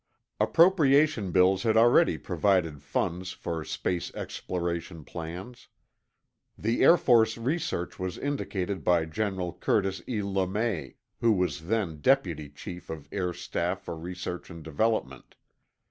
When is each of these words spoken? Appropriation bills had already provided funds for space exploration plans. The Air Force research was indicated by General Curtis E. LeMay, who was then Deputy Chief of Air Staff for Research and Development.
Appropriation 0.39 1.31
bills 1.31 1.61
had 1.61 1.77
already 1.77 2.17
provided 2.17 2.81
funds 2.81 3.33
for 3.33 3.63
space 3.63 4.11
exploration 4.15 5.03
plans. 5.03 5.67
The 6.57 6.81
Air 6.83 6.97
Force 6.97 7.37
research 7.37 7.99
was 7.99 8.17
indicated 8.17 8.83
by 8.83 9.05
General 9.05 9.53
Curtis 9.53 10.01
E. 10.07 10.21
LeMay, 10.21 10.95
who 11.19 11.33
was 11.33 11.67
then 11.67 11.97
Deputy 12.01 12.49
Chief 12.49 12.89
of 12.89 13.07
Air 13.11 13.31
Staff 13.31 13.83
for 13.83 13.95
Research 13.95 14.49
and 14.49 14.63
Development. 14.63 15.35